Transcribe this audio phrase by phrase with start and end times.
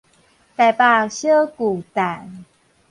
[0.03, 0.19] 台北小巨
[1.93, 2.43] 蛋